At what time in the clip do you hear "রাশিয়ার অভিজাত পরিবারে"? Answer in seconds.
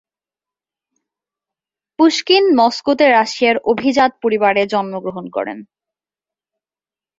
3.09-4.61